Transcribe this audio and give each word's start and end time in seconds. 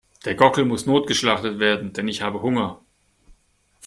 Der 0.25 0.33
Gockel 0.33 0.65
muss 0.65 0.87
notgeschlachtet 0.87 1.59
werden, 1.59 1.93
denn 1.93 2.07
ich 2.07 2.23
habe 2.23 2.41
Hunger. 2.41 2.81